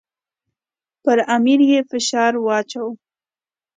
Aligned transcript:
پر 1.03 1.17
امیر 1.35 1.59
یې 1.69 1.79
فشار 1.89 2.33
اچاوه. 2.57 2.93